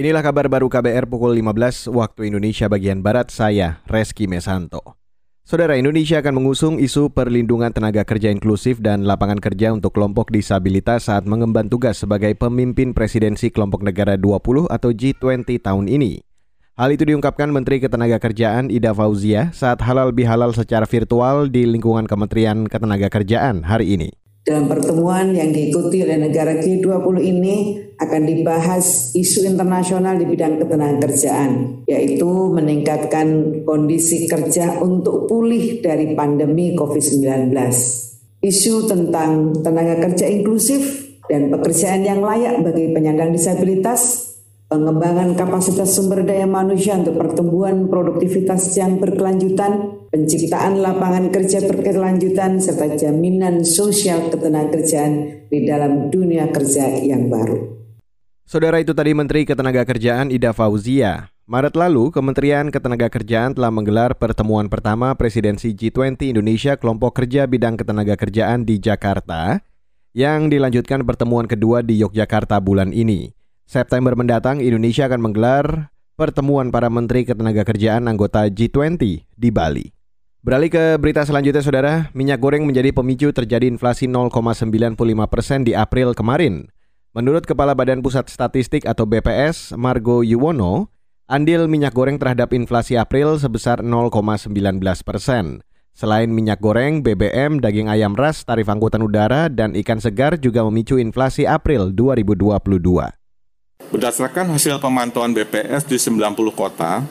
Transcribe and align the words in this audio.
Inilah 0.00 0.24
kabar 0.24 0.48
baru 0.48 0.72
KBR 0.72 1.12
pukul 1.12 1.36
15 1.36 1.92
waktu 1.92 2.32
Indonesia 2.32 2.72
bagian 2.72 3.04
Barat, 3.04 3.28
saya 3.28 3.84
Reski 3.84 4.24
Mesanto. 4.24 4.96
Saudara 5.44 5.76
Indonesia 5.76 6.16
akan 6.24 6.40
mengusung 6.40 6.80
isu 6.80 7.12
perlindungan 7.12 7.68
tenaga 7.68 8.00
kerja 8.08 8.32
inklusif 8.32 8.80
dan 8.80 9.04
lapangan 9.04 9.36
kerja 9.36 9.76
untuk 9.76 9.92
kelompok 9.92 10.32
disabilitas 10.32 11.12
saat 11.12 11.28
mengemban 11.28 11.68
tugas 11.68 12.00
sebagai 12.00 12.32
pemimpin 12.32 12.96
presidensi 12.96 13.52
kelompok 13.52 13.84
negara 13.84 14.16
20 14.16 14.72
atau 14.72 14.88
G20 14.88 15.60
tahun 15.60 15.84
ini. 15.92 16.24
Hal 16.80 16.96
itu 16.96 17.04
diungkapkan 17.04 17.52
Menteri 17.52 17.84
Ketenagakerjaan 17.84 18.72
Ida 18.72 18.96
Fauzia 18.96 19.52
saat 19.52 19.84
halal 19.84 20.16
bihalal 20.16 20.56
secara 20.56 20.88
virtual 20.88 21.52
di 21.52 21.68
lingkungan 21.68 22.08
Kementerian 22.08 22.72
Ketenagakerjaan 22.72 23.68
hari 23.68 24.00
ini. 24.00 24.19
Dalam 24.40 24.72
pertemuan 24.72 25.36
yang 25.36 25.52
diikuti 25.52 26.00
oleh 26.00 26.16
negara 26.16 26.56
G20 26.56 27.16
ini 27.20 27.56
akan 28.00 28.22
dibahas 28.24 29.12
isu 29.12 29.44
internasional 29.44 30.16
di 30.16 30.24
bidang 30.24 30.56
ketenagakerjaan, 30.56 31.84
yaitu 31.84 32.28
meningkatkan 32.48 33.60
kondisi 33.68 34.24
kerja 34.24 34.80
untuk 34.80 35.28
pulih 35.28 35.84
dari 35.84 36.16
pandemi 36.16 36.72
COVID-19. 36.72 37.52
Isu 38.40 38.88
tentang 38.88 39.52
tenaga 39.60 40.08
kerja 40.08 40.24
inklusif 40.32 41.12
dan 41.28 41.52
pekerjaan 41.52 42.00
yang 42.02 42.24
layak 42.24 42.64
bagi 42.64 42.90
penyandang 42.96 43.36
disabilitas 43.36 44.19
pengembangan 44.70 45.34
kapasitas 45.34 45.98
sumber 45.98 46.22
daya 46.22 46.46
manusia 46.46 46.94
untuk 46.94 47.18
pertumbuhan 47.18 47.90
produktivitas 47.90 48.70
yang 48.78 49.02
berkelanjutan, 49.02 50.06
penciptaan 50.14 50.78
lapangan 50.78 51.34
kerja 51.34 51.66
berkelanjutan, 51.66 52.62
serta 52.62 52.94
jaminan 52.94 53.66
sosial 53.66 54.30
ketenagakerjaan 54.30 55.44
di 55.50 55.58
dalam 55.66 56.06
dunia 56.14 56.54
kerja 56.54 56.86
yang 57.02 57.26
baru. 57.26 57.82
Saudara 58.46 58.78
itu 58.78 58.94
tadi 58.94 59.10
Menteri 59.14 59.42
Ketenagakerjaan 59.42 60.30
Ida 60.30 60.54
Fauzia. 60.54 61.34
Maret 61.50 61.74
lalu, 61.74 62.14
Kementerian 62.14 62.70
Ketenagakerjaan 62.70 63.58
telah 63.58 63.74
menggelar 63.74 64.14
pertemuan 64.14 64.70
pertama 64.70 65.10
Presidensi 65.18 65.74
G20 65.74 66.30
Indonesia 66.30 66.78
Kelompok 66.78 67.18
Kerja 67.18 67.50
Bidang 67.50 67.74
Ketenagakerjaan 67.74 68.62
di 68.62 68.78
Jakarta, 68.78 69.58
yang 70.14 70.46
dilanjutkan 70.46 71.02
pertemuan 71.02 71.50
kedua 71.50 71.82
di 71.82 71.98
Yogyakarta 72.02 72.58
bulan 72.62 72.94
ini. 72.94 73.39
September 73.70 74.18
mendatang 74.18 74.58
Indonesia 74.58 75.06
akan 75.06 75.30
menggelar 75.30 75.94
pertemuan 76.18 76.74
para 76.74 76.90
menteri 76.90 77.22
ketenagakerjaan 77.22 78.10
anggota 78.10 78.50
G20 78.50 78.98
di 79.30 79.48
Bali. 79.54 79.94
Beralih 80.42 80.74
ke 80.74 80.84
berita 80.98 81.22
selanjutnya 81.22 81.62
saudara, 81.62 81.94
minyak 82.10 82.42
goreng 82.42 82.66
menjadi 82.66 82.90
pemicu 82.90 83.30
terjadi 83.30 83.70
inflasi 83.70 84.10
0,95 84.10 84.98
persen 85.30 85.62
di 85.62 85.78
April 85.78 86.18
kemarin. 86.18 86.66
Menurut 87.14 87.46
Kepala 87.46 87.78
Badan 87.78 88.02
Pusat 88.02 88.34
Statistik 88.34 88.90
atau 88.90 89.06
BPS, 89.06 89.78
Margo 89.78 90.26
Yuwono, 90.26 90.90
andil 91.30 91.70
minyak 91.70 91.94
goreng 91.94 92.18
terhadap 92.18 92.50
inflasi 92.50 92.98
April 92.98 93.38
sebesar 93.38 93.86
0,19 93.86 94.50
persen. 95.06 95.62
Selain 95.94 96.26
minyak 96.26 96.58
goreng, 96.58 97.06
BBM, 97.06 97.62
daging 97.62 97.86
ayam 97.86 98.18
ras, 98.18 98.42
tarif 98.42 98.66
angkutan 98.66 99.06
udara, 99.06 99.46
dan 99.46 99.78
ikan 99.78 100.02
segar 100.02 100.42
juga 100.42 100.66
memicu 100.66 100.98
inflasi 100.98 101.46
April 101.46 101.94
2022. 101.94 103.19
Berdasarkan 103.90 104.54
hasil 104.54 104.78
pemantauan 104.78 105.34
BPS 105.34 105.82
di 105.82 105.98
90 105.98 106.54
kota, 106.54 107.02